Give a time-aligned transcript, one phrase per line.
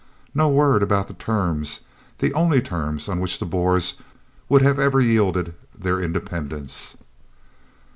[0.33, 1.81] No word about the terms,
[2.17, 3.97] the only terms on which the Boers
[4.49, 6.97] would ever have yielded their independence.